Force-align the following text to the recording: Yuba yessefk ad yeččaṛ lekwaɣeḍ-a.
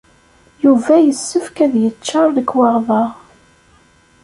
Yuba 0.63 0.93
yessefk 0.99 1.57
ad 1.65 1.73
yeččaṛ 1.83 2.27
lekwaɣeḍ-a. 2.31 3.03